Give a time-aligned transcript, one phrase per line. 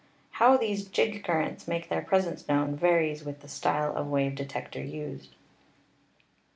[0.31, 4.81] How these jig currents make their presence known varies with the style of wave detector
[4.83, 5.35] used.